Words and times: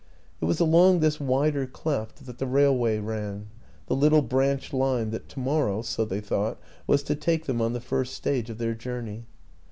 It 0.41 0.45
was 0.45 0.59
along 0.59 0.99
this 1.01 1.19
wider 1.19 1.67
cleft 1.67 2.25
that 2.25 2.39
the 2.39 2.47
railway 2.47 2.97
ran, 2.97 3.49
the 3.85 3.95
little 3.95 4.23
branch 4.23 4.73
line 4.73 5.11
that 5.11 5.29
to 5.29 5.39
morrow 5.39 5.83
(so 5.83 6.05
they 6.05 6.19
thought) 6.21 6.59
was 6.87 7.03
to 7.03 7.13
take 7.15 7.45
them 7.45 7.61
on 7.61 7.73
the 7.73 7.79
first 7.81 8.15
stage 8.15 8.49
of 8.49 8.57
their 8.57 8.73
journey. 8.73 9.27